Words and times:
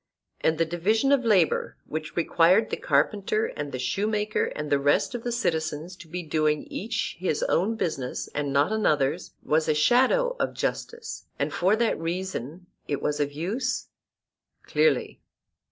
And 0.39 0.57
the 0.57 0.65
division 0.65 1.11
of 1.11 1.23
labour 1.25 1.77
which 1.85 2.15
required 2.15 2.71
the 2.71 2.75
carpenter 2.75 3.45
and 3.55 3.71
the 3.71 3.77
shoemaker 3.77 4.45
and 4.55 4.71
the 4.71 4.79
rest 4.79 5.13
of 5.13 5.23
the 5.23 5.31
citizens 5.31 5.95
to 5.97 6.07
be 6.07 6.23
doing 6.23 6.63
each 6.71 7.17
his 7.19 7.43
own 7.43 7.75
business, 7.75 8.27
and 8.33 8.51
not 8.51 8.71
another's, 8.71 9.35
was 9.43 9.67
a 9.69 9.75
shadow 9.75 10.35
of 10.39 10.55
justice, 10.55 11.27
and 11.37 11.53
for 11.53 11.75
that 11.75 11.99
reason 11.99 12.65
it 12.87 12.99
was 12.99 13.19
of 13.19 13.31
use? 13.31 13.89
Clearly. 14.63 15.21